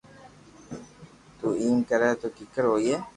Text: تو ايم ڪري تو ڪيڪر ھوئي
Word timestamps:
تو 1.39 1.47
ايم 1.61 1.77
ڪري 1.89 2.09
تو 2.21 2.27
ڪيڪر 2.37 2.63
ھوئي 2.71 2.95